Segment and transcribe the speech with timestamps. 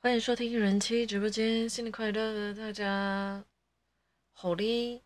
[0.00, 3.42] 欢迎收听人妻直播间，新年快乐，大家
[4.32, 5.02] 好哩！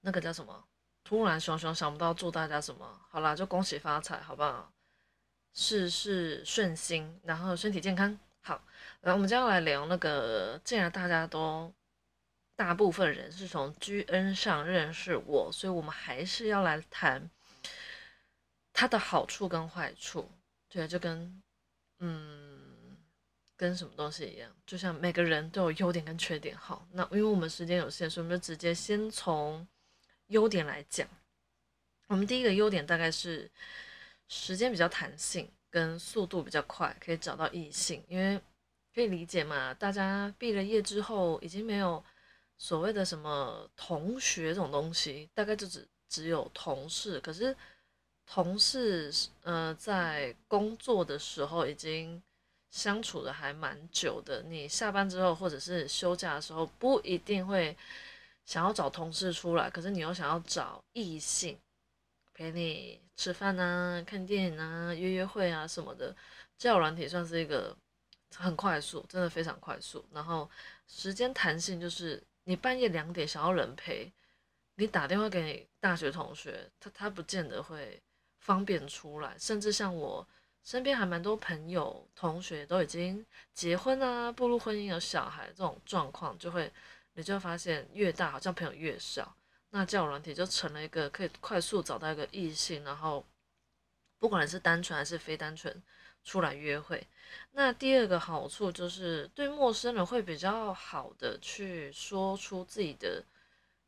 [0.00, 0.64] 那个叫什么？
[1.02, 4.70] 突然熊熊想不到祝大家什么，好啦，就恭喜发财，好不好？
[5.54, 8.18] 事事顺心，然后身体健康。
[8.42, 8.60] 好，
[9.00, 11.72] 然后我们接下来聊那个，既然大家都
[12.58, 17.30] 大部分人是从 G N 上认识我，所以我们还是要来谈
[18.72, 20.28] 它的好处跟坏处。
[20.68, 21.40] 对，就跟
[22.00, 22.66] 嗯。
[23.60, 26.56] 跟什么东西一样，就像每个人都有优点跟缺点。
[26.56, 29.66] 好，那因为我们时间有限，所以我们就直接先从
[30.28, 31.08] 优点来讲。
[32.06, 33.50] 我们第一个优点大概是
[34.28, 38.00] 时间比较弹性，跟速度比较快，可以找到异性。
[38.06, 38.40] 因为
[38.94, 42.04] 可以理解嘛，大家毕了业之后，已经没有
[42.58, 47.18] 所谓的什么同学这种东西，大概就只只有同事。
[47.20, 47.56] 可是
[48.26, 49.10] 同事，
[49.42, 52.22] 呃，在工作的时候已经。
[52.70, 57.74] 相处的还蛮久的，你下班之后或者是休假的时候，不一定会
[58.44, 61.58] 想要找同事出来，可是你又想要找异性
[62.34, 66.14] 陪你吃饭啊、看电影啊、约约会啊什么的，
[66.58, 67.74] 交友软体算是一个
[68.36, 70.04] 很快速，真的非常快速。
[70.12, 70.48] 然后
[70.86, 74.10] 时间弹性，就是你半夜两点想要人陪，
[74.76, 78.00] 你打电话给你大学同学，他他不见得会
[78.38, 80.26] 方便出来，甚至像我。
[80.64, 86.70] 身边还蛮多朋友、同学都已经结婚啊，步入婚姻有小孩这种状况，就会
[87.14, 89.34] 你就会发现越大好像朋友越少，
[89.70, 93.24] 那交友软体就成了一个可以快速找到一个异性，然后
[94.18, 95.82] 不管是单纯还是非单纯
[96.28, 97.06] 出来约会。
[97.52, 103.24] 那第二个好处就是对陌生人会比较好的去说出自己的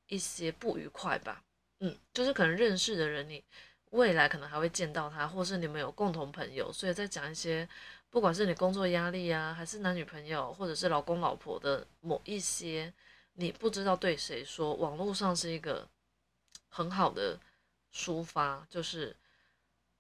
[0.09, 1.43] 一些不愉快吧，
[1.81, 3.45] 嗯，就是可能认识的人你。
[3.91, 7.69] 未来可能还会见到他，或是你们有共同朋友，所以在讲一些，
[8.09, 12.93] 不管是你工作压力啊，还是男女朋友，或者是老公老婆的某一些，
[13.33, 15.89] 你不知道对谁说，网络上是一个
[16.69, 17.37] 很好的
[17.93, 19.17] 抒发，就是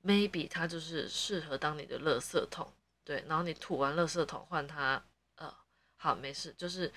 [0.04, 2.72] maybe 他就是适合当你的垃圾桶，
[3.04, 5.02] 对，然后你吐完垃圾桶换他，
[5.36, 5.54] 呃，
[5.96, 6.92] 好，没事，就是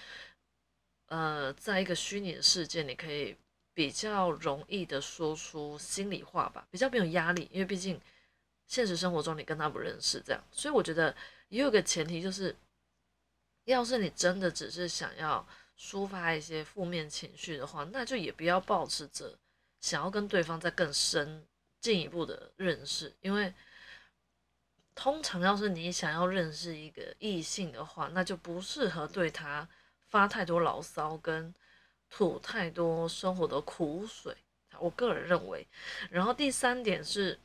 [1.08, 3.36] 呃，在一个虚拟的世界，你可以。
[3.76, 8.00] 比较容易的说出心里话吧，比较没有压力，因为毕竟
[8.68, 11.16] 现实生活中你跟他不认识，这样，所以我觉得
[11.50, 12.56] 也有个前提就是，
[13.64, 15.44] 要是你真的只是想要
[15.76, 19.40] 抒发一些负面情绪的话，那就也不要保持着
[19.80, 21.44] 想要跟对方再更深
[21.84, 23.54] 进一步的认识，因为
[24.96, 29.70] 通常要是你想要认识一个异性的话，那就不适合对他
[30.10, 31.54] 发太多牢骚跟。
[32.16, 34.38] 吐太多生活的苦水，
[34.78, 35.68] 我个人认为。
[36.12, 37.40] 然后第三点是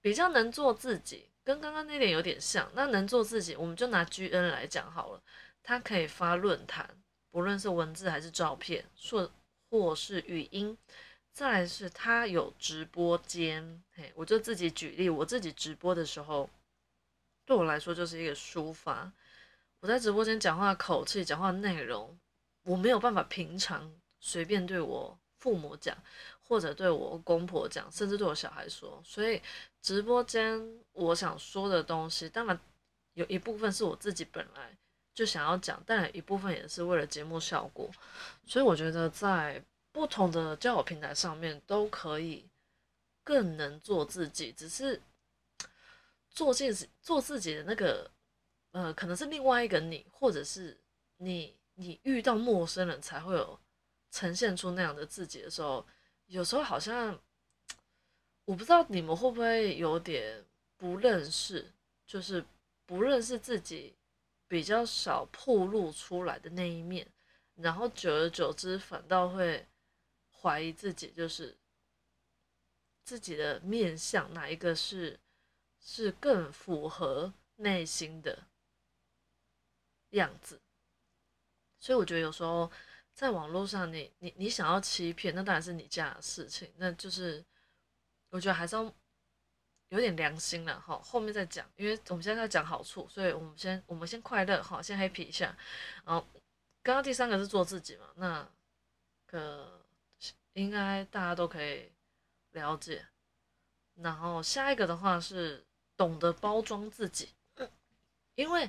[0.00, 2.66] 比较能做自己，跟刚刚那点有点像。
[2.72, 5.22] 那能做自己，我们就拿 G N 来讲好了。
[5.62, 6.88] 他可以发论坛，
[7.30, 9.30] 不论是文字还是照片，或
[9.68, 10.78] 或是语音。
[11.34, 16.48] 再来是他有直播间，嘿，我就自己举例，我自己直播的时候，
[17.44, 19.12] 对我来说就是一个抒发。
[19.80, 22.16] 我在直播间讲话的口气、讲话内容，
[22.62, 23.92] 我没有办法平常。
[24.20, 25.94] 随便对我父母讲，
[26.40, 29.02] 或者对我公婆讲，甚至对我小孩说。
[29.04, 29.42] 所以
[29.82, 32.56] 直播间我想说的东西，当然
[33.14, 34.70] 有一部分是我自己本来
[35.12, 37.90] 就想要讲，但一部分也是为了节目效果。
[38.46, 39.60] 所以我觉得在
[39.94, 42.44] 不同的交友平台上面都可以
[43.22, 45.00] 更能做自己，只是
[46.28, 48.10] 做自己做自己的那个，
[48.72, 50.76] 呃，可能是另外一个你，或者是
[51.16, 53.58] 你你遇到陌生人才会有。
[54.16, 55.84] 呈现出那样的自己的时候，
[56.26, 57.18] 有时候好像
[58.44, 60.40] 我不知道你们会不会有点
[60.76, 61.72] 不认识，
[62.06, 62.44] 就是
[62.86, 63.92] 不认识自己
[64.46, 67.04] 比较少暴露出来的那一面，
[67.56, 69.66] 然后久而久之反倒会
[70.44, 71.56] 怀疑自己，就是
[73.02, 75.18] 自己的面相哪一个是
[75.80, 78.46] 是更符合内心的
[80.10, 80.60] 样子，
[81.78, 82.70] 所以我觉得有时候。
[83.16, 86.68] 在网络上，你你你想要欺骗，那当然是你家的事情。
[86.78, 87.44] 那就是
[88.28, 88.92] 我觉得还是要
[89.90, 90.98] 有点良心了哈。
[90.98, 95.56] 后面再讲，因为我们现在在讲好处，所以我们先我们先快乐哈，先 happy 一下。
[96.04, 96.26] 然后
[96.82, 98.50] 刚刚第三个是做自己嘛，那
[99.26, 99.83] 个
[100.52, 101.90] 应该大家都可以
[102.52, 103.06] 了解。
[103.96, 105.64] 然后下一个的话是
[105.96, 107.28] 懂得包装自己，
[108.34, 108.68] 因为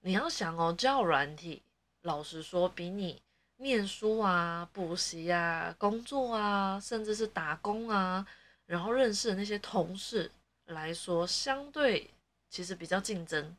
[0.00, 1.62] 你要想哦，教软体，
[2.02, 3.22] 老实说比你。
[3.62, 8.26] 念书啊、补习啊、工作啊，甚至是打工啊，
[8.64, 10.32] 然后认识的那些同事
[10.64, 12.08] 来说，相对
[12.48, 13.54] 其实比较竞争，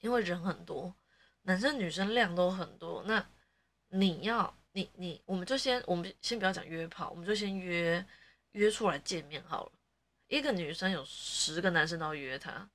[0.00, 0.94] 因为人很多，
[1.42, 3.02] 男生女生量都很多。
[3.02, 3.26] 那
[3.88, 8.04] 你要你你，我们就先我们先不要讲约炮，我们就先约
[8.52, 9.72] 约出来见面好了。
[10.28, 12.68] 一个女生有十个男生都要约她，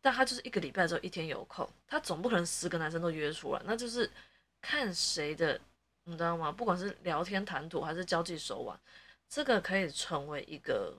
[0.00, 4.10] 但她就是一个礼拜只有一天有空，她总不可能十个男生都约出来，那就是。
[4.58, 5.60] 看谁的，
[6.04, 6.50] 你知道吗？
[6.50, 8.76] 不管是聊天谈吐还是交际手腕，
[9.28, 10.98] 这个可以成为一个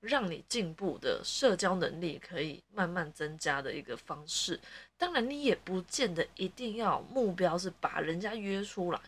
[0.00, 4.58] 让你进步的社交能力，可以慢慢增加的一个方式。
[4.96, 9.00] 当然，你也不见得一定要目标是把人家约出来，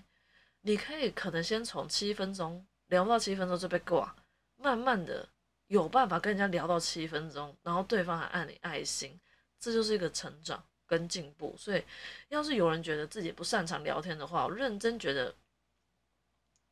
[0.64, 4.14] 你可以可能先从七分钟聊到七分钟就被挂，
[4.56, 5.28] 慢慢的
[5.69, 9.19] 有办法跟人家聊到七分钟，然后对方还按你爱心，
[9.61, 10.62] 这就是一个成长。
[10.87, 11.82] 跟进步，所以
[12.28, 15.34] 要是有人觉得自己不擅长聊天的话，我认真觉得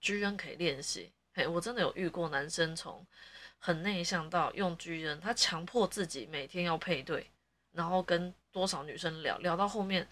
[0.00, 1.10] 居然可以练习。
[1.32, 3.04] 嘿，我真的有遇过男生从
[3.58, 7.26] 很内向到用居然，他强迫自己每天要配对，
[7.72, 10.06] 然后跟多少女生聊聊到后面，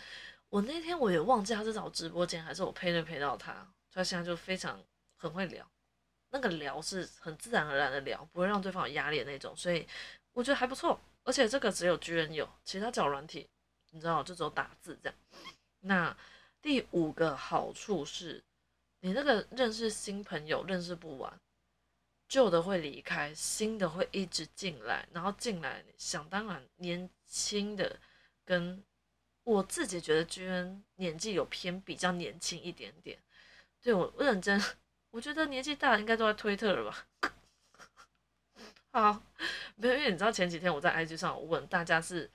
[0.50, 4.78] 我那天我也忘记他是找直播间还是我配对配到他，他现在就非常
[5.16, 5.66] 很会聊，
[6.30, 9.86] 那个聊是很自然而然的聊，不会让对方有压力的那种，所以
[10.32, 11.00] 我觉得还不错。
[11.22, 13.48] 而且这个只有居人有，其他找软体。
[13.92, 15.18] 你知道，就只有打字这样。
[15.80, 16.16] 那
[16.62, 18.42] 第五个好处是，
[19.00, 21.40] 你那个认识新朋友认识不完，
[22.28, 27.98] 旧的会离开，新的会一直进来，然后进来想当然年轻的
[28.44, 28.80] 跟
[29.44, 33.18] 我自己觉得居然年纪有偏比较年轻一点点。
[33.82, 34.62] 对我认真，
[35.10, 37.32] 我觉得年纪大应该都在推特了吧？
[38.92, 39.22] 好，
[39.76, 42.30] 没有，因为你知道前几天我在 IG 上问大家是。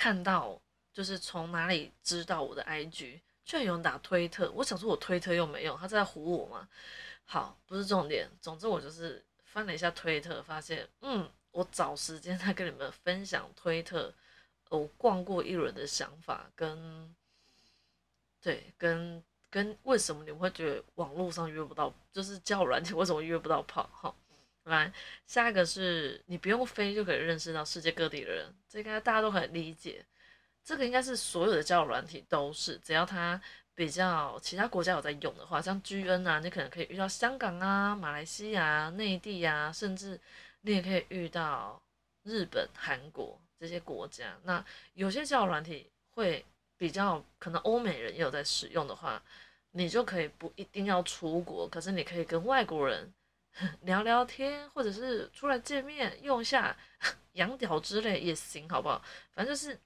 [0.00, 0.62] 看到
[0.92, 6.68] 就是从哪里知道我的 IG，居然有人打推特，我想说我推特又没用，他在唬我吗？
[7.24, 14.14] 好，不是重点，总之我就是翻了一下推特，发现，嗯，我找时间再跟你们分享推特，
[14.68, 17.14] 我逛过一轮的想法跟，
[18.40, 23.88] 对，跟跟为什么你们会觉得网络上约不到，就是叫软件 为什么约不到炮？
[23.92, 24.14] 哈。
[24.64, 24.92] 来，
[25.26, 30.04] 下一个是你不用飞就可以认识到世界各地的人，这应该大家都很理解。
[30.62, 33.40] 这个应该是所有的交友软体都是，只要它
[33.74, 40.20] 比较其他国家有在用的话，像 G N 啊，你可能可以遇到香港啊、马来西亚、内地啊，甚至
[40.60, 41.80] 你也可以遇到
[42.24, 44.36] 日本、韩国这些国家。
[44.44, 44.64] 那
[44.94, 46.44] 有些交友软体会
[46.76, 49.22] 比较可能欧美人也有在使用的话，
[49.72, 53.12] 你就可以不一定要出国，可是你可以跟外国人。
[53.80, 56.76] 聊聊天，或者是出来见面，用一下
[57.32, 59.02] 养屌之类也行，好不好？
[59.32, 59.76] 反正就是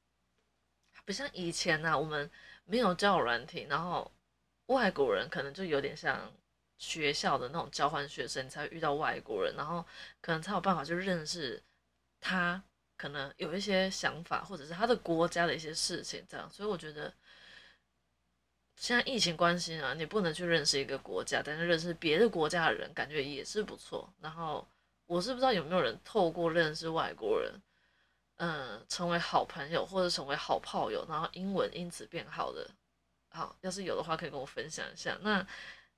[1.07, 2.31] 不像以前呐，我们
[2.65, 4.13] 没有交友软体，然后
[4.67, 6.31] 外国人可能就有点像
[6.77, 9.83] 学校的那种交换学生，才会遇到外国人，然后
[10.21, 11.63] 可能才有办法去认识
[12.21, 12.63] 他，
[13.03, 16.49] 可能有一些想法，或者是他的国家的一些事情，这样。
[16.49, 17.13] 所以我觉得。
[18.75, 24.13] 现在疫情关系啊，你不能去认识一个国家，但是认识别的国家的人，感觉也是不错。
[24.21, 24.67] 然后
[25.07, 27.53] 我是不知道有没有人透过认识外国人，
[28.39, 32.69] 嗯，成为好朋友或者成为好炮友，然后英文因此变好的。
[33.29, 35.17] 好，要是有的话，可以跟我分享一下。
[35.21, 35.47] 那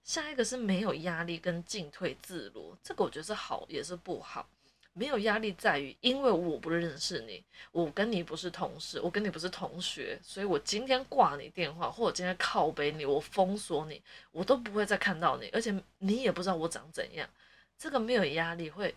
[0.03, 4.47] 下一个是没有压力跟进退自如，这个我觉得是好也是不好。
[4.97, 17.29] 没有压力在于，因为我不认识你，我跟你不是同事，我跟你不是同学，所以我今天挂你电话，或者今天靠背你，我封锁你，我都不会再看到你，而且你也不知道我长怎样。
[17.77, 18.95] 这个没有压力会，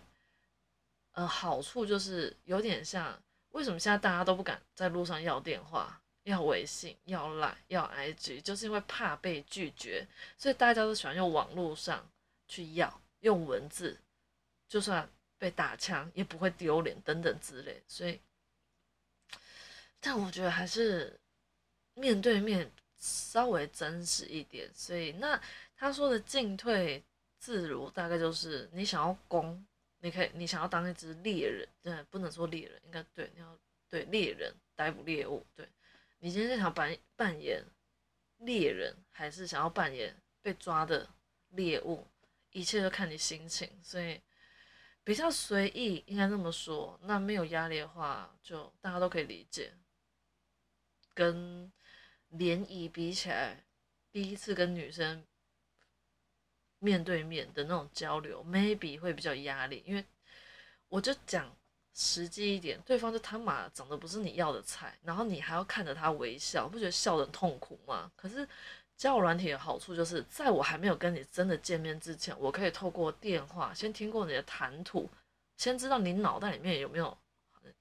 [1.14, 12.08] 呃，好处就是有点像，为什么现在大家都不敢在路上要电话、要微信、要赖、要 IG，就是因为怕被拒绝，所以大家都喜欢用网络上
[12.48, 13.98] 去要，用文字，
[14.70, 15.10] 就算。
[15.40, 18.20] 被打枪也不会丢脸等等之类，所以，
[20.00, 21.20] 但我觉得还是
[21.94, 24.68] 面对面稍微真实一点。
[24.74, 25.40] 所以那
[25.76, 27.04] 他说的进退
[27.38, 29.64] 自如，大概就是你想要攻，
[30.00, 33.56] 你可以你想要当一只猎人，对，不能说猎人，应该对，你要
[33.88, 35.70] 对猎人逮捕猎物，对
[36.18, 37.64] 你今天是想扮扮演
[38.40, 41.08] 猎人，还是想要扮演被抓的
[41.50, 42.08] 猎物，
[42.54, 44.20] 一切都看你心情，所以。
[45.08, 47.00] 比较随意，应该这么说。
[47.04, 49.72] 那没有压力的话，就大家都可以理解。
[51.14, 51.72] 跟
[52.28, 53.64] 联谊比起来，
[54.12, 55.24] 第一次跟女生
[56.80, 59.82] 面对面的那种交流，maybe 会比较压力。
[59.86, 60.04] 因为
[60.90, 61.56] 我就讲
[61.94, 68.12] 实际一点，对方就他妈长得不是你要的菜，然后你还要看着他微笑，不觉得笑得很痛苦吗？
[68.18, 68.46] 可是
[68.98, 75.08] 交友软体的好处就是在我还没有跟你真的见面之前，我可以透过电话先听过你的谈吐，
[75.56, 77.16] 先知道你脑袋里面有没有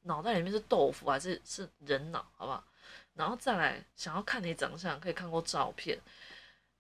[0.03, 2.63] 脑袋里面是豆腐还是是人脑，好不好？
[3.15, 5.99] 然后再来想要看你长相，可以看过照片，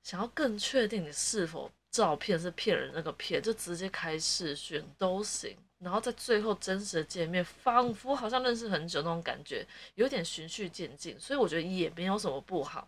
[0.03, 5.57] 想要更确定你是否照片是骗人那个骗，就直接开视讯都行。
[5.79, 12.87] 然后在最后真实的见面，仿佛好像认识很久那种感觉，有点循序渐进，所以我觉得也没有什么不好。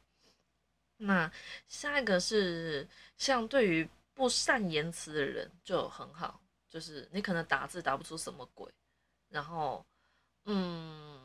[0.98, 1.30] 那
[1.66, 2.86] 下一个是
[3.16, 8.70] 像对于不善言辞的人就很好，就是你可能打字打不出什么鬼，
[9.30, 9.84] 然后
[10.44, 11.24] 嗯。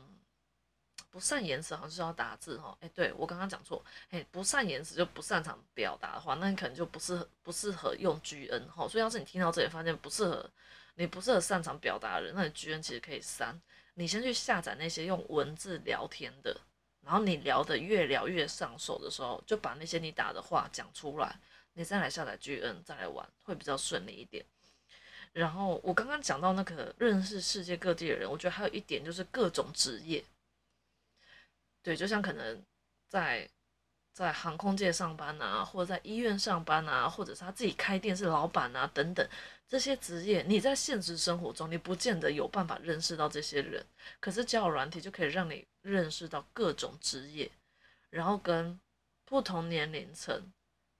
[1.10, 10.50] 不善言辞好像是要打字哈，哎，对我刚刚讲错，哎，不善言辞就不擅长表达的话，那你可能就不适合不适合用 G N 哈，所以要是你听到这里发现不适合，
[10.96, 13.62] 你不适合擅长表达的人，那你 G N 其实可以删，
[13.94, 16.60] 你先去下载那些用文字聊天的，
[17.04, 21.38] 然后你聊的越聊越上手的时候，就把那些你打的话讲出来，
[21.74, 24.44] 你再来下载 G N 再来玩，会比较顺利一点。
[25.32, 30.24] 然后我刚刚讲到那个认识世界各地的人，我觉得还有一点就是各种职业。
[31.82, 32.64] 对，就像可能
[33.08, 33.48] 在
[34.12, 39.28] 在航空界上班啊，或者在医院上班啊，或者是他自己开店是老板啊，等等
[39.68, 43.84] 这些职业，你在现实生活中你不见得有办法认识到这些人，
[44.20, 47.52] 可是交友软体就可以让你认识到各种职业，
[48.08, 48.80] 然后跟
[49.26, 50.50] 不同年龄层，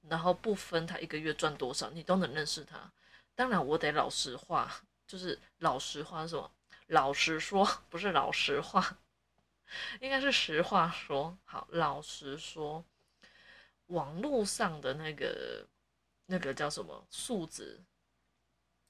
[0.08, 2.92] 然后不分他一个月赚多少，你都能认识他。
[3.34, 4.70] 当然，我得老实话，
[5.06, 6.52] 就是老实话什么？
[6.88, 8.98] 老实说，不是老实话。
[10.00, 12.84] 应该是实话说，好，老实说，
[13.86, 15.66] 网络上的那个
[16.26, 17.82] 那个叫什么数值？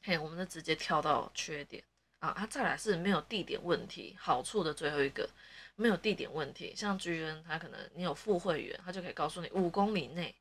[0.03, 1.85] 嘿，我们就直接跳到缺点
[2.19, 5.31] 啊，啊，再来是没有地点问题，好处的最后一个
[5.77, 10.35] 没有地点问题，像 G N，它可能你有副会员，它就可以告诉你五公里内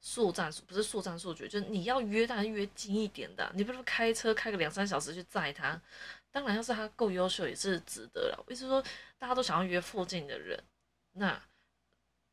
[0.00, 5.80] 速战速不是速战速决，就是你要约，当然约近一点的，你不是开车开个两三小时去载他。
[6.30, 8.44] 当然，要是他够优秀，也是值得了。
[8.48, 8.82] 意思说，
[9.18, 10.62] 大家都想要约附近的人，
[11.12, 11.42] 那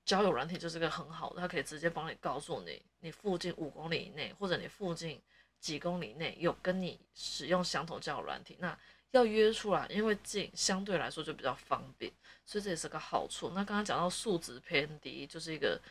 [0.03, 5.19] 交友软体就是个很好的，他可以直接帮你告诉你，你附近五公里以内，或者你附近
[5.59, 8.77] 几公里内有跟你使用相同交友软体，那
[9.15, 12.11] 要约出来，因为近相对来说就比较方便，
[12.45, 13.49] 所以这也是个好处。
[13.49, 15.81] 那刚刚讲到数值偏低，就是一个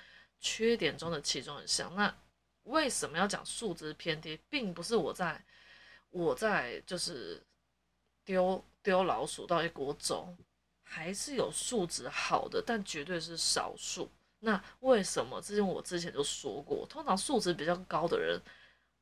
[0.40, 1.95] 缺点中的其中一项。
[1.95, 2.14] 那
[2.64, 5.45] 为什么要讲数值偏低，并不是我在
[6.11, 7.43] 我在就是。
[8.26, 10.35] 丢丢老鼠到一锅粥，
[10.83, 14.11] 还是有素质好的，但绝对是少数。
[14.38, 15.38] 那为什么？
[15.43, 18.40] 之前我之前就说过，通常素质比较高的人，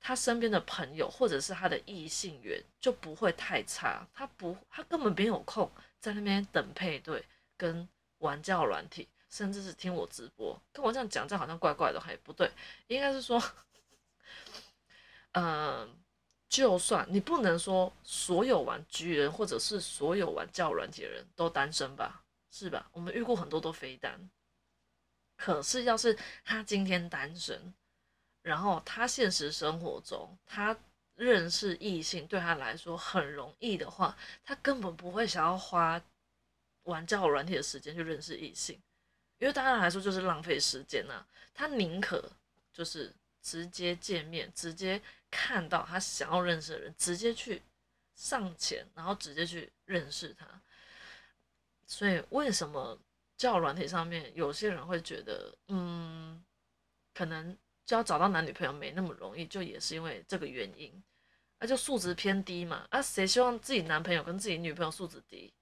[0.02, 4.06] 他身边的朋友或者是他的异性缘就不会太差。
[4.12, 7.24] 他不，他根本没有空在那边等配对
[7.56, 10.60] 跟玩教软体，甚至是听我直播。
[10.72, 12.50] 跟我这样讲，这好像怪怪的，还不对，
[12.88, 13.42] 应该是说，
[15.32, 15.88] 嗯。
[16.52, 22.90] 就算你不能说所有玩局人或者是所有玩教软体的人都单身吧，是吧？
[22.92, 24.28] 我们遇过很多都非单。
[25.34, 27.72] 可是要是他今天单身，
[28.42, 30.76] 然后他现实生活中他
[31.14, 36.02] 认识异性对他来说很容易的话，他根本不会想要花
[36.82, 38.76] 玩交友软体的时间去认识异性，
[39.38, 41.24] 因为对他来说就是浪费时间呐。
[41.54, 42.30] 他宁可
[42.72, 45.00] 就是直接见面，直接。
[45.34, 47.62] 看到他想要认识的人，直接去
[48.14, 50.46] 上前，然后直接去认识他。
[51.86, 52.98] 所以为什么
[53.38, 56.44] 交友软体上面有些人会觉得，嗯，
[57.14, 57.56] 可能
[57.92, 60.90] 就要找到男女朋友没那么容易，就也是因为这个原因。
[61.58, 62.86] 那就素质偏低嘛。
[62.88, 65.52] 啊，谁希望自己男朋友跟自己女朋友素质低？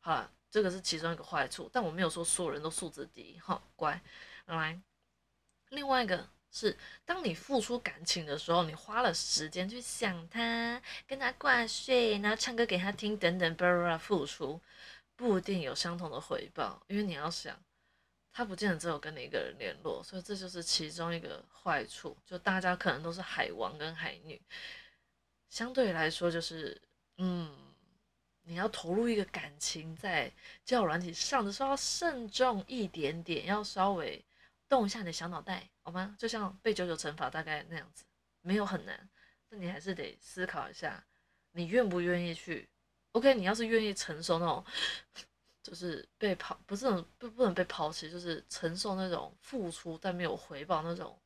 [0.00, 1.66] 好，这个是其中一个坏处。
[1.72, 3.40] 但我没有说所有人都素质低。
[3.42, 3.98] 好，乖，
[4.44, 4.78] 来，
[5.70, 6.28] 另外一个。
[6.50, 6.76] 是，
[7.06, 14.60] 当你付出感情的时候，你花了时间去想他，跟他挂睡，然后唱歌给他听，等等，巴拉巴拉付出，
[15.16, 17.58] 不一定有相同的回报，因为你要想，
[18.32, 22.16] 他不见得只有跟你一个人联络，所以这就是其中一个坏处。
[22.24, 24.40] 就大家可能都是海王跟海女，
[25.48, 26.80] 相对来说就是，
[27.16, 27.54] 嗯，
[28.42, 30.32] 你要投入一个感情在
[30.64, 34.24] 交友软体上的时候，要慎重一点点，要稍微。
[34.70, 36.14] 动一下你的小脑袋，好吗？
[36.18, 38.04] 就像被九九惩罚大概那样子，
[38.42, 39.08] 没有很难，
[39.48, 41.02] 但你还是得思考一下，
[41.52, 42.68] 你愿不愿意去
[43.12, 44.62] ？OK，你要是愿意承受那种，
[45.62, 51.18] 就是被抛，不是不不能被抛弃，就是承受那种付出但没有回报那种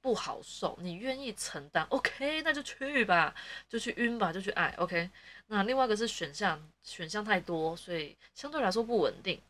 [0.00, 3.34] 不好受，你愿意承担？OK，那就去吧，
[3.68, 4.74] 就去晕吧，就去爱。
[4.78, 5.10] OK，
[5.46, 9.40] 那另外一个是选项，选项太多，所以相对来说不稳定。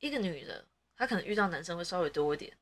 [0.00, 0.64] 一个女的。
[0.96, 2.56] 她可能遇到男生会稍微多一点，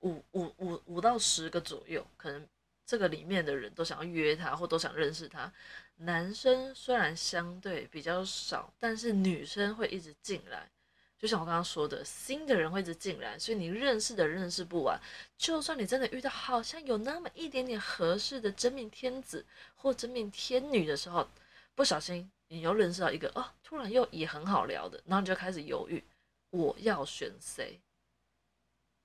[0.00, 2.44] 五五五五到十个左右，可能
[2.92, 5.50] 这个里面的人都想要约他，或都想认识他。
[5.96, 10.70] 男生虽然相对比较少，但是女生会一直进来。
[11.18, 15.00] 就像我刚刚说的，新的人会一直进来，所以你认识的认识不完。
[15.38, 19.42] 就算你真的遇到好像有那么一点点合适的真命天子
[19.74, 21.26] 或真命天女的时候，
[21.74, 26.04] 不小心你又认识到一个哦，突然又也很好聊的，然后你就开始犹豫，
[26.50, 27.80] 我要选谁？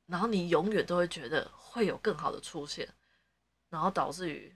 [0.07, 2.89] 然后你永远都会觉得会有更好的出现，
[3.69, 4.55] 然后导致于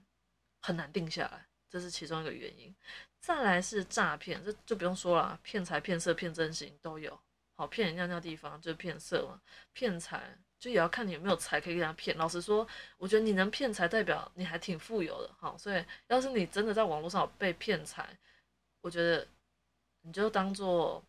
[0.60, 2.74] 很难定下来，这是其中一个原因。
[3.20, 7.18] 再来是诈骗，这就不用说了，骗财、骗色、骗真心都有。
[7.54, 9.40] 好骗人家那地方就是骗色嘛，
[9.72, 12.16] 骗财就也要看你有没有财可以给他骗。
[12.16, 12.66] 老实说，
[12.96, 15.32] 我觉得你能骗财，代表你还挺富有的。
[15.38, 18.18] 好，所以要是你真的在网络上被骗财，
[18.80, 19.28] 我觉得
[20.00, 21.04] 你就当做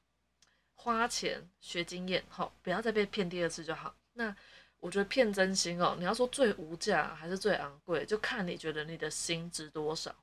[0.76, 3.96] 花钱学经验，好，不要再被骗第二次就好。
[4.14, 4.36] 那
[4.84, 10.14] 我觉得骗真心哦，你要说最无价还是最昂贵，就看你觉得你的心值多少。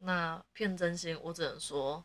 [0.00, 2.04] 那骗真心，我只能说。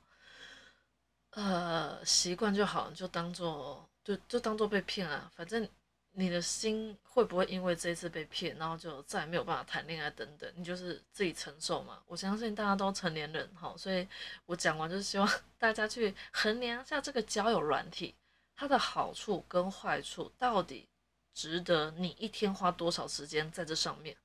[1.31, 5.31] 呃，习惯就好，你就当做就就当做被骗啊。
[5.35, 5.67] 反正
[6.11, 12.01] 你的心会不会因为这次被骗，然后就再也没有办法谈恋爱等等，你就是自己承受嘛。
[12.07, 14.07] 我相信大家都成年人哈，所以
[14.47, 15.29] 我讲完就是希望
[15.59, 18.15] 大家去衡量一下这个交友软体
[18.55, 20.89] 它的好处跟坏处，到底
[21.33, 24.17] 值得你一天花多少时间在这上面，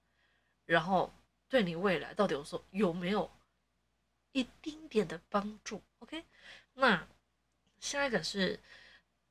[0.65, 1.13] 然后
[1.49, 3.31] 对你未来到底有说有没有
[4.33, 6.25] 一丁点的帮助？OK。
[6.75, 7.07] 那
[7.79, 8.59] 下一个是，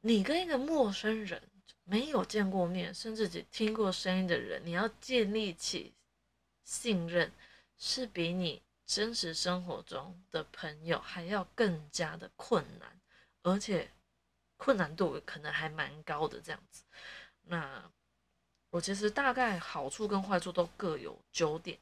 [0.01, 1.49] 你跟一个陌生人
[1.83, 5.93] 没有见过面，甚至只听过声音的人，你要建立起
[6.63, 7.31] 信任，
[7.77, 13.01] 是比你真实生活中的朋友还要更加的困难，
[13.41, 13.91] 而且
[14.55, 16.85] 困难度可能还蛮高的这样子。
[17.43, 17.91] 那
[18.69, 21.77] 我其实大概好处跟坏处都各有九点，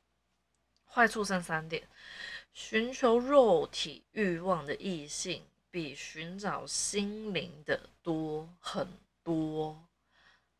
[0.85, 1.87] 坏处剩三点。
[2.53, 8.85] 寻求肉体欲望的异性比寻找心灵的多很
[9.23, 9.87] 多，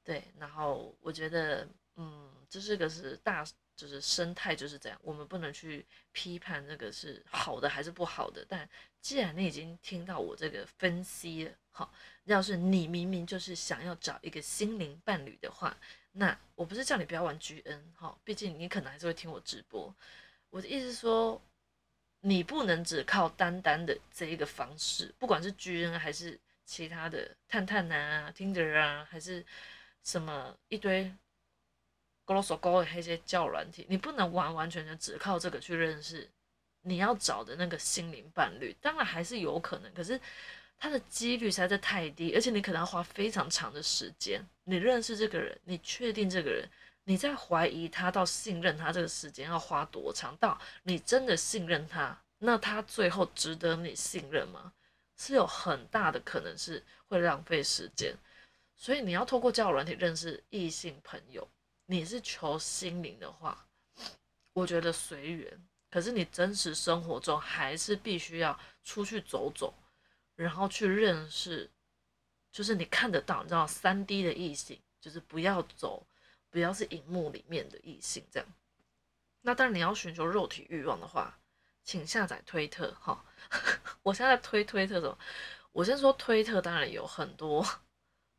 [0.04, 0.24] 对。
[0.40, 3.46] 然后我觉得，嗯，这是个是大，
[3.76, 4.98] 就是生态就是这样。
[5.04, 8.46] 我们不能去批判这个是好的还是不好的。
[8.48, 8.70] 但
[9.02, 11.92] 既然你已经听到我这个分析了，好，
[12.26, 15.76] 要是你明明就是想要找一个心灵伴侣的话，
[16.12, 19.94] 那我不是叫你不要玩 G N，哈，毕竟你可能还是会听我直播。
[20.50, 21.42] 我的意思说。
[22.24, 29.44] 你不能只靠单单的这一个方式，不管是 G N 还是其他的探探啊、Tinder 啊，还是
[30.04, 31.12] 什么一堆
[32.24, 36.30] Gloss Go 的那些教软体，你不能完完全全只靠这个去认识
[36.82, 38.72] 你要找的那个心灵伴侣。
[38.80, 40.22] 当然还是有可能，可是
[40.82, 44.44] 它的几率实在是太低，而且你可能要花非常长的时间。
[44.64, 46.68] 你认识这个人，你确定这个人。
[47.04, 50.36] 你在怀疑他到信任他这个时间要花多长？
[50.38, 54.74] 到你真的信任他，那他最后值得你信任吗？
[55.18, 58.16] 是有很大的可能是会浪费时间。
[58.76, 61.48] 所以你要透过交友软体认识异性朋友，
[61.86, 63.68] 你是求心灵的话，
[64.54, 65.64] 我觉得随缘。
[65.92, 69.72] 可是你真实生活中还是必须要出去走走，
[70.42, 71.70] 然后去认识，
[72.52, 76.06] 就是你看得到，你知道三 D 的异性，就是不要走。
[76.50, 78.46] 不要是荧幕里面的异性这样，
[79.40, 81.40] 那当然你要寻求肉体欲望的话，
[81.82, 83.24] 请下载推特哈。
[84.04, 85.18] 我现在推推特的，
[85.72, 87.66] 我先说推特当然有很多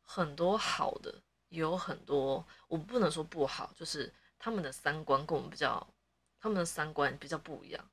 [0.03, 5.87] 很多好的，也有很多我不能说不好，就是他们的三观跟我们比较，
[6.39, 7.89] 他们的三观比较不一样，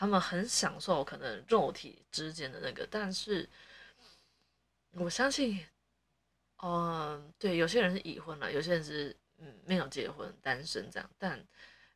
[0.00, 3.46] 他们很享受可能肉体之间的那个，但是
[4.92, 5.62] 我相信，
[6.62, 9.14] 嗯，对，有些人是已婚了，有些人是。
[9.42, 11.42] 嗯，没有结婚，单身这样，但，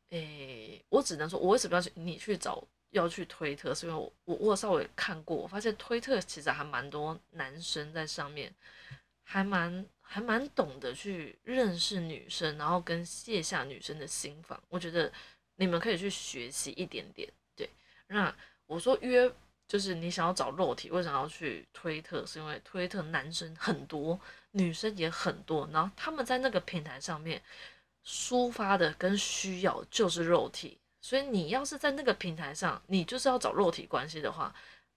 [0.09, 8.51] 诶，我只能说，我为什么要去你去找要去推特，是因为我我我稍微看过，我发现推特其实还蛮多男生在上面，
[9.25, 14.59] 还蛮还蛮懂得去认识女生，然后跟卸下女生的心防。
[14.71, 15.13] 我觉得
[15.57, 17.31] 你们可以去学习一点点。
[18.15, 18.35] 那
[18.67, 19.31] 我说约
[19.69, 22.25] 就是你想要找肉体，为什么要去推特？
[22.25, 24.19] 是因为推特男生很多。
[24.57, 27.43] 女生也很多，然后他们在那个平台上面
[28.07, 34.55] 抒发的跟需要就是肉体，所以你要是在那个平台上，你就是要找肉体关系的话，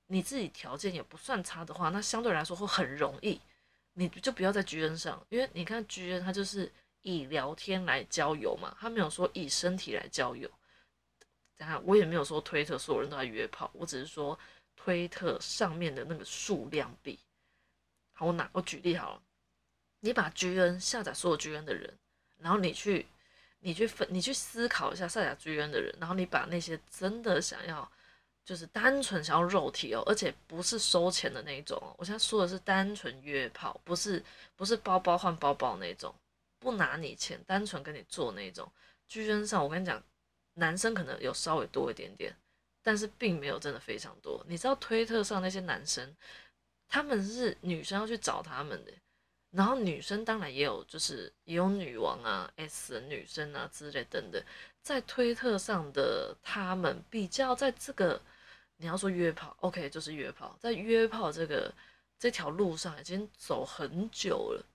[0.10, 3.42] 你自己条件也不算差的话，那相对来说会很容易，
[3.94, 10.48] 你就不要在 G N 上，因为你看 G N 它就是以聊天来交友嘛，他没有说以身体来交友。
[11.58, 14.38] 当然，我也没有说推特所有人都在约炮，我只是说
[14.76, 17.20] 推特上面的那个数量比。
[18.14, 19.22] 好，我拿我举例好了。
[20.00, 21.92] 你把 G N 下载所有 G N 的人，
[22.38, 23.08] 然后你去
[23.60, 27.92] 你去分你去思考一下下载 G N 的人，然后你把那些真的想要
[28.46, 31.96] 就是单纯想要肉体哦，而且不是收钱的那一种哦。
[31.98, 34.24] 我现在说的是单纯约炮，不是
[34.56, 36.14] 不是包包换包包那种，
[36.60, 38.72] 不拿你钱，单纯跟你做那种。
[39.08, 40.02] G N 上我跟你讲，
[40.58, 42.36] 男生可能有稍微多一点点。
[42.84, 46.16] 但是并没有真的非常多，你知道推特上那些男生，
[46.88, 48.94] 他们是女生要去找他们的，
[49.52, 54.42] 然后女生当然也有，就是也有女王啊、S 女生啊之类等等，
[54.82, 58.22] 在推特上的他们比较在这个
[58.78, 61.70] 你要说约炮，OK 就是约炮，在约炮这个
[62.18, 64.66] 这条路上已经走很久了，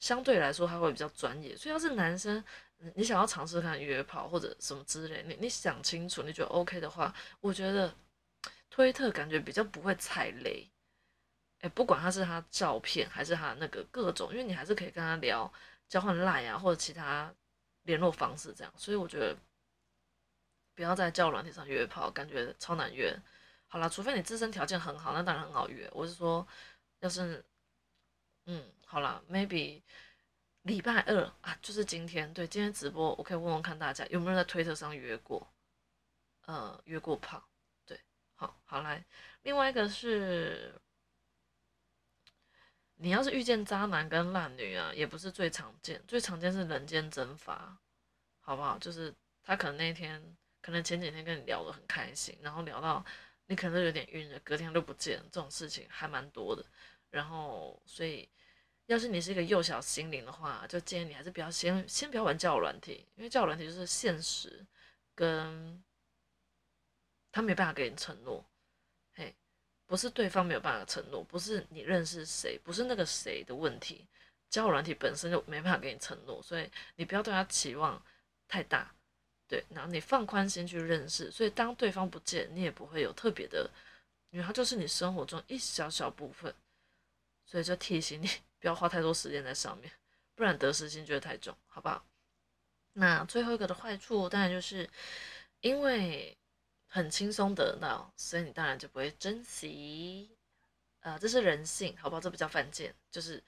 [0.00, 2.42] 相对来说他会比较专业，所以要是男生。
[2.94, 7.92] 你想要尝试看约炮或者什么之类，你你想清楚，你觉得 OK 的话，我觉得
[8.70, 10.70] 推特感觉比较不会踩雷。
[11.60, 15.52] 哎，不管他是他照片还是他那个各种，因为你还是可以跟他聊，
[15.88, 17.34] 交换赖啊或者其他
[17.82, 19.36] 联络方式这样，所以我觉得
[20.76, 23.12] 不要在交友软体上约炮，感觉超难约。
[23.66, 25.90] 好了，除非你自身条件很好，那当然很好约。
[25.92, 26.46] 我是说，
[27.00, 27.44] 要是
[28.46, 29.82] 嗯，好了，maybe。
[30.68, 32.30] 礼拜二啊，就是今天。
[32.34, 35.50] 对，今天直播，我可以问问看大家有没有在推特上约过，
[36.44, 37.42] 呃，约过炮。
[37.86, 37.98] 对，
[38.34, 39.02] 好，好来。
[39.44, 40.78] 另外一个是，
[42.96, 47.78] 你要是遇见渣男跟烂女啊，也不是最常见，最常见是人间蒸发，
[48.40, 48.76] 好不好？
[48.78, 50.22] 就是他可能那天，
[50.60, 53.02] 可能前几天跟你聊得很开心，然后聊到
[53.46, 56.62] 你可能都有点晕了，隔天就不见，这种事情还蛮多的。
[57.08, 58.28] 然后，所以。
[58.88, 64.64] 要是你是一个幼小心灵的话，就建议你还是不要先先不要玩交友软体，因为交友软体就是现实，
[65.14, 65.82] 跟
[67.30, 68.42] 他没办法给你承诺，
[69.12, 69.34] 嘿，
[69.86, 74.06] 不是对方没有办法承诺，不是你认识谁，不是那个谁的问题，
[74.48, 78.02] 交友软体本身就没办法给你承诺，所以你不要对他期望
[78.48, 78.90] 太大，
[79.46, 83.70] 对，然后你放宽心去认识，所以当对方不见，你也不会有特别的，
[84.30, 86.54] 因为他就是你生活中一小小部分，
[87.48, 88.28] 所以就提醒你。
[88.60, 89.90] 不要花太多时间在上面，
[90.34, 92.04] 不然得失心就会太重，好不好？
[92.92, 94.90] 那最后一个的坏处，当然就是
[95.60, 96.36] 因为
[96.88, 100.36] 很轻松得到，所以你当然就不会珍惜。
[101.00, 102.20] 呃，这是人性，好不好？
[102.20, 103.40] 这比较犯贱，就是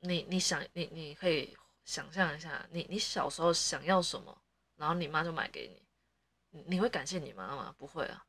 [0.00, 4.36] 你你想你你可以想象一下，你你小时候想要什么，
[4.74, 5.80] 然后你妈就买给
[6.50, 7.72] 你，你会感谢你妈吗？
[7.78, 8.26] 不会啊，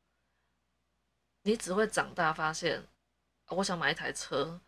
[1.42, 2.86] 你只会长大发现，
[3.48, 4.60] 我想买一台车。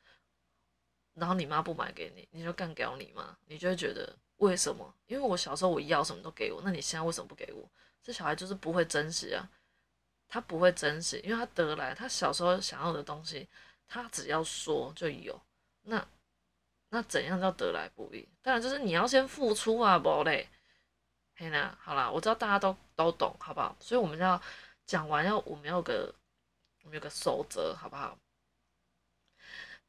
[1.14, 4.92] 然后你妈不买给你，你就干掉你妈，你就会觉得为什么？
[5.06, 7.70] 因为我小时候我要什么都给我，那你现在为什么不给我？
[8.02, 9.48] 这小孩就是不会珍惜啊，
[10.26, 13.48] 他不会珍惜，因为他得来，他小时候想要的东西，
[13.86, 15.40] 他只要说就有。
[15.82, 16.04] 那
[16.88, 18.28] 那怎样叫得来不易？
[18.42, 20.48] 当然就是你要先付出啊，不嘞？
[21.36, 23.76] 嘿呐，好啦，我知道大家都都懂，好不好？
[23.78, 24.42] 所以我们要
[24.84, 26.12] 讲完要我们要个
[26.82, 28.18] 我们有个守则，好不好？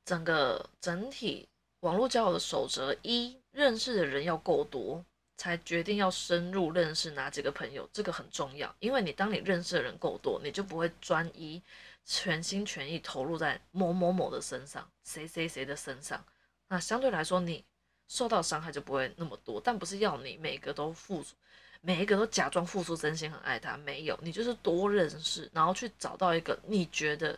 [0.05, 5.03] 整个整体网络交友的守则一：认识的人要够多，
[5.35, 8.73] 才决定要深入认识哪几个朋友，这个很重要。
[8.79, 11.61] 因为你当你认识的人够多，你就不会专一、
[12.05, 16.23] 全心全意投入在某某某的身上、谁谁谁的身上。
[16.67, 17.65] 那相对来说，你
[18.07, 19.59] 受到伤害就不会那么多。
[19.59, 21.35] 但不是要你每个都付出，
[21.81, 27.37] 每一个都假装付出真心很爱他，没有，你就是多认识，然后去找到一个你觉得。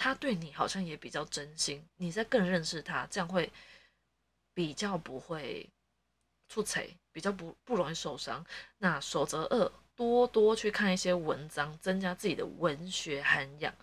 [0.00, 3.52] 他对你好像也比较真心，你在更认识他，这样会
[4.54, 5.68] 比较不会
[6.48, 8.46] 出彩，比较不不容易受伤。
[8.78, 13.74] 那守则二，多多去看一些文章，增加自己的文学涵养，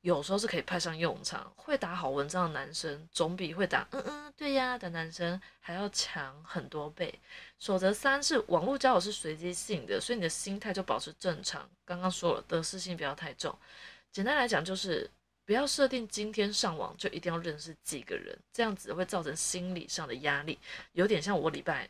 [0.00, 1.52] 有时候是可以派上用场。
[1.54, 7.20] 会打好文章的男生，总比会打嗯嗯对呀的男生还要强很多倍。
[7.58, 11.68] 守则三是网络交友是随机性的，所以你的心态就保持正常。
[11.84, 13.54] 刚刚说了，得失心不要太重。
[14.10, 15.10] 简单来讲就是。
[15.48, 20.58] 不要设定今天上网就一定要认识几个人，这样子会造成心理上的压力，
[20.92, 21.88] 有点像我礼拜，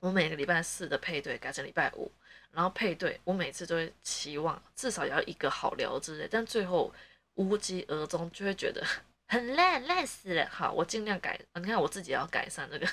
[0.00, 2.12] 我每个礼拜四的配对改成礼拜五，
[2.50, 6.92] 然后配对我每次都会期望至少要一个好聊之类，但最后
[7.36, 8.86] 无疾而终，就会觉得
[9.28, 10.46] 很烂，烂死了。
[10.50, 12.86] 好，我尽量改，你看我自己要改善这个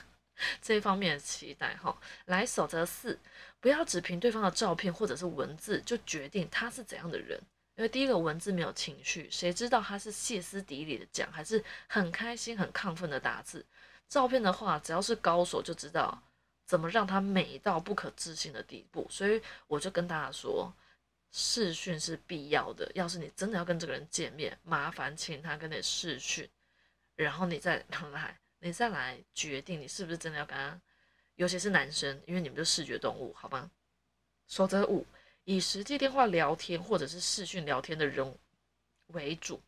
[0.61, 1.93] 这一方面的期待哈。
[2.27, 3.19] 来守则四，
[3.59, 7.37] 不要只凭对方的照片或者是文字就决定他是怎样的人。
[7.81, 13.65] 因为第一个文字没有情绪，谁知道他是歇斯底里的讲，还是很开心、很亢奋的打字？
[14.07, 16.21] 照片的话，只要是高手就知道
[16.67, 19.07] 怎么让他美到不可置信的地步。
[19.09, 20.71] 所以我就跟大家说，
[21.31, 22.87] 视讯是必要的。
[22.93, 26.47] 要是你真的要跟这个人见面，麻烦请他跟你视讯，
[27.15, 30.79] 然后你再 来你再来决定你是不是真的要跟他，
[31.33, 33.71] 尤其是男生，因为你们就视觉动物，好吗？
[34.45, 35.03] 守则五，
[35.43, 38.35] 以实际电话聊天或者是视讯聊天的人
[39.07, 39.61] 为主，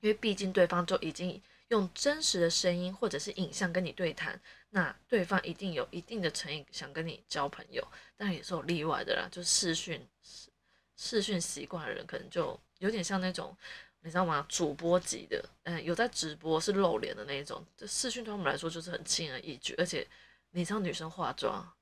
[0.00, 4.38] 因为毕竟对方就已经用真实的声音或者是影像跟你对谈，
[4.70, 10.50] 那对方一定有一定的诚意想跟你交朋友，但也是有例外的啦，就视讯视
[10.96, 13.56] 视讯习惯的人，可能就有点像那种
[14.00, 14.44] 你知道吗？
[14.48, 20.06] 主播级的，嗯，有在直播是露脸的那一种，这视讯对他们来说就是很轻而易举，而且
[20.50, 21.72] 你知道女生化妆。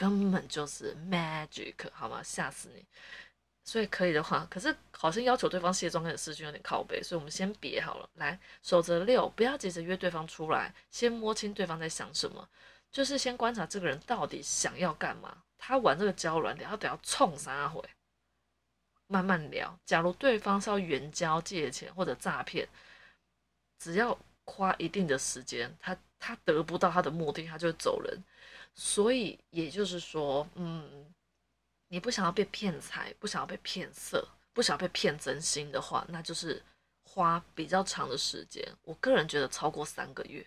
[0.00, 2.22] 根本就是 magic，好吗？
[2.22, 2.82] 吓死你！
[3.64, 8.08] 所以可以的话，可是好像要求对方卸妆跟视讯有点靠背，所以我们先别好了。
[8.14, 12.48] 来，守则六，不要急着约对方出来，先摸清对方在想什么，
[12.90, 15.42] 就是先观察这个人到底想要干嘛。
[15.58, 17.86] 他玩这个交软聊，他等要冲啥回？
[19.06, 19.78] 慢慢聊。
[19.84, 22.66] 假如对方是要援交、借钱或者诈骗，
[23.78, 28.22] 只要花一定的时间，他他得不到他的目的，他就走人。
[28.72, 31.12] 所以也就是说，嗯，
[31.88, 36.62] 你不想要被骗财，不想要被骗色，不想要被骗真心的话，那就是
[37.02, 38.64] 花比较长的时间。
[38.84, 40.46] 我个人觉得超过三个月，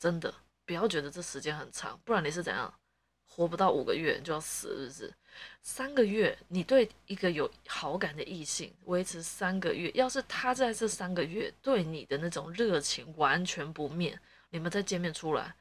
[0.00, 0.34] 真的
[0.66, 2.72] 不要觉得这时间很长，不然你是怎样
[3.26, 5.14] 活不到五个月就要死，是不是？
[5.62, 14.18] 三个月，你对一个有好感的异性维持三个月，要是他在这三个月对你的那种热情完全不灭，
[14.54, 15.56] 你们再见面出来。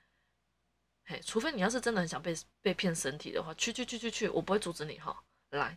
[1.06, 5.24] 嘿，除非你要是真的很想被被骗身体的话，去去去去去，我不会阻止你哈。
[5.50, 5.76] 来，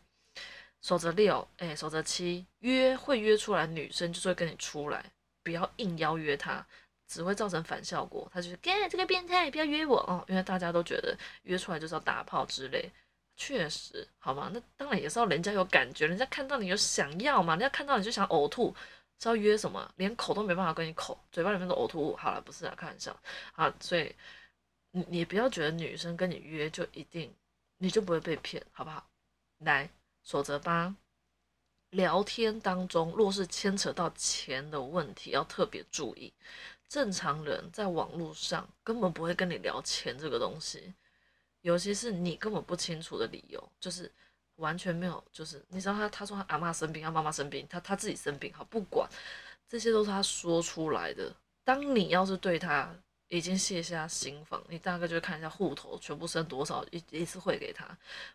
[0.82, 6.64] 守则六，哎，守则七，约会约出来，女生就是会跟你出来，不要硬邀约她，
[7.08, 8.30] 只会造成反效果。
[8.30, 12.92] 她就是，给这个变态，不要约我哦，因为大家都觉得约出来就是要打炮之类，
[13.34, 14.50] 确实，好吗？
[14.52, 18.76] 那当然也是要人家有感觉，人家看到你有想要嘛，人家看到你就想呕吐，
[19.20, 19.92] 是要约什么？
[19.96, 22.16] 连口都没办法跟你口，嘴巴里面都呕吐物。
[22.16, 23.18] 好了，不是啊，开玩笑
[23.54, 24.14] 啊，所以。
[24.92, 27.30] 你你不要觉得女生跟你约就一定
[27.76, 29.06] 你就不会被骗，好不好？
[29.58, 29.90] 来，
[30.22, 30.96] 守则八，
[31.90, 36.32] 聊天当中若是牵扯到钱的问题，要特别注意。
[36.88, 40.94] 正常人在网络上根本不会跟你聊钱这个东西，
[41.60, 44.10] 尤其是你根本不清楚的理由，就是
[44.56, 49.08] 完全没有，就是你知道他他说他阿妈生病，他妈妈生病，他他自己生病，好不管，
[49.68, 51.34] 这些都是他说出来的。
[51.64, 52.94] 当你要是对他。
[53.28, 57.84] 已经卸下心防，你大概就看一下户头全部剩多少，一一次汇给他。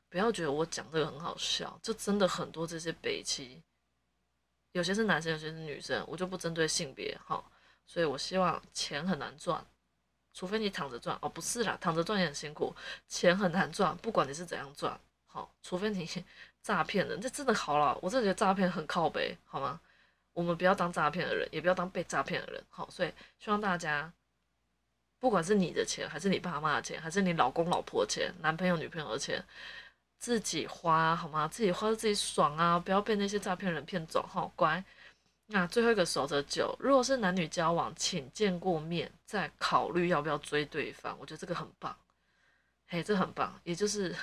[0.10, 3.64] 不要觉得我讲这个很好笑，就真的很多这些北齐，
[4.74, 7.42] 有些是男生，有些是女生，我就不针对性别哈。
[7.88, 9.66] 所以我希望钱很难赚，
[10.34, 12.76] 除非你躺着赚哦，不是啦，躺着赚也很辛苦，
[13.08, 15.00] 钱很难赚，不管你是怎样赚，
[15.32, 16.08] 好，除非你
[16.62, 19.80] 诈骗人，这真的好了，我真的觉得诈骗很靠背，好吗？
[20.34, 24.12] 我们不要当诈骗的人，也不要当被诈骗的人，好，所以希望大家。
[25.20, 29.46] 不管是你的钱，还是你爸妈的钱，还是你老公老婆钱、男朋友女朋友的钱，
[30.18, 31.48] 自己花好吗？
[31.48, 32.80] 自己花自己爽啊！
[32.80, 34.84] 不要被那些诈骗人骗走，好乖。
[35.46, 41.16] 那最后一个守则九，如果是男女交往，请见过面再考虑要不要追对方。
[41.20, 41.96] 我觉得这个很棒，
[42.88, 43.62] 嘿，这很棒。
[43.64, 44.16] 也就是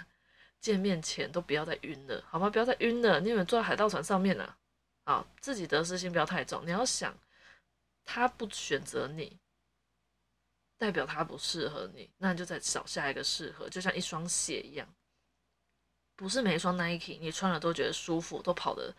[0.61, 2.49] 见面前都不要再晕了，好吗？
[2.51, 4.57] 不要再晕了，你们坐在海盗船上面呢，
[5.05, 6.65] 啊，自己得失心不要太重。
[6.67, 7.17] 你要想，
[8.05, 9.39] 他不选择你。
[10.81, 14.87] 代表他不适合你，那你就再找下一个适合，就像一双鞋一样，
[16.15, 18.95] 不是每一双 Nike 你穿了都觉得舒服，都跑的，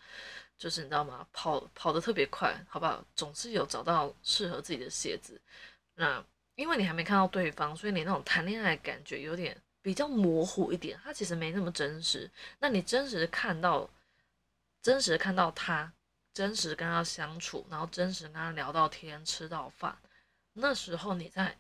[0.58, 1.26] 就是你知道吗？
[1.32, 3.02] 跑跑的特别快，好不好？
[3.16, 5.42] 总是有找到适合自己的鞋子。
[5.96, 6.22] 那
[6.56, 12.30] 因为你还没看到对方，所以你那种谈恋爱感觉有点比较模糊一点，他其实没那么真实。
[12.60, 13.90] 那你真实看到，
[14.82, 15.92] 真实看到他，
[16.34, 19.98] 真实跟他相处，然后真实跟他聊到天，吃到饭，
[20.54, 21.58] 那时候你在。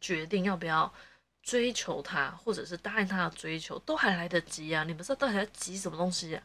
[0.00, 0.94] 决定要不要
[1.42, 4.84] 追求他，或者是答应他的追求，都还来得及啊！
[4.84, 6.42] 你们知道到底在急什么东西啊？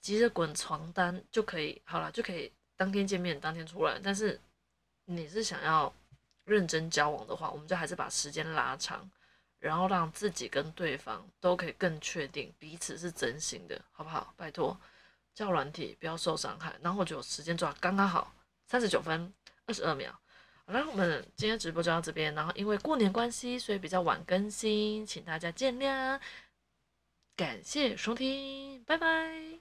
[0.00, 3.98] 急着滚床单就可以好了，就可以当天见面，当天出来。
[4.00, 4.40] 但是
[5.06, 5.92] 你是想要
[6.44, 9.10] 认真交往的话，我们就还是把时间拉长，
[9.64, 14.34] 然后让自己跟对方都可以更确定彼此是真心的，好不好？
[14.36, 14.78] 拜托，
[15.34, 16.74] 叫软体不要受伤害。
[16.82, 18.34] 然后我就时间抓刚刚好，
[18.66, 19.32] 三十九分
[19.66, 20.12] 二十二秒。
[20.66, 22.34] 好了，我们今天直播就到这边。
[22.34, 26.20] 然后因为过年关系，所以比较晚更新，请大家见谅。
[27.34, 29.53] 感谢收听，拜拜。